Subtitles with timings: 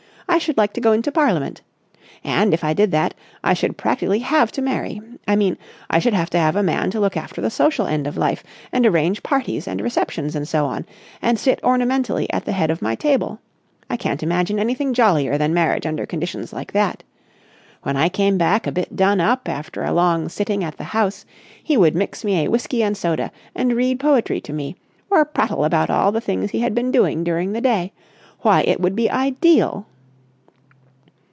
[0.29, 1.61] I should like to go into Parliament.
[2.23, 3.13] And, if I did that,
[3.43, 5.01] I should practically have to marry.
[5.27, 5.57] I mean,
[5.89, 8.41] I should have to have a man to look after the social end of life
[8.71, 10.85] and arrange parties and receptions and so on,
[11.21, 13.41] and sit ornamentally at the head of my table.
[13.89, 17.03] I can't imagine anything jollier than marriage under conditions like that.
[17.83, 21.25] When I came back a bit done up after a long sitting at the House,
[21.61, 24.77] he would mix me a whisky and soda and read poetry to me
[25.09, 27.91] or prattle about all the things he had been doing during the day....
[28.39, 29.87] Why, it would be ideal!"